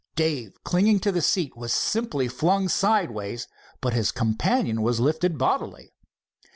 [0.15, 3.47] Dave, clinging to the seat, was simply flung sideways,
[3.81, 5.93] but his companion was lifted bodily.